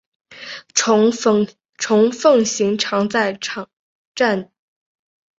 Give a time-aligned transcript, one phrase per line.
[0.73, 1.45] 虫奉
[2.43, 3.69] 行常住战
[4.15, 4.51] 阵！